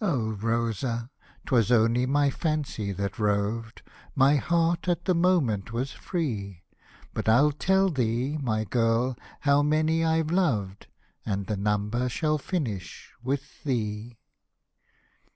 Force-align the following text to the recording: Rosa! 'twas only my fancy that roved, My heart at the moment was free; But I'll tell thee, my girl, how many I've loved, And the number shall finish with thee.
Rosa! 0.00 1.10
'twas 1.44 1.72
only 1.72 2.06
my 2.06 2.30
fancy 2.30 2.92
that 2.92 3.18
roved, 3.18 3.82
My 4.14 4.36
heart 4.36 4.86
at 4.86 5.06
the 5.06 5.12
moment 5.14 5.72
was 5.72 5.90
free; 5.90 6.62
But 7.12 7.28
I'll 7.28 7.50
tell 7.50 7.88
thee, 7.90 8.38
my 8.40 8.62
girl, 8.62 9.16
how 9.40 9.62
many 9.64 10.04
I've 10.04 10.30
loved, 10.30 10.86
And 11.24 11.46
the 11.48 11.56
number 11.56 12.08
shall 12.08 12.38
finish 12.38 13.12
with 13.24 13.64
thee. 13.64 14.18